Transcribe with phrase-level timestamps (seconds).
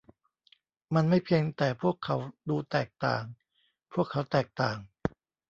[0.93, 2.15] มันไม่เพียงแต่พวกเขา
[2.49, 3.23] ดูแตกต่าง
[3.93, 4.77] พวกเขาแตกต่าง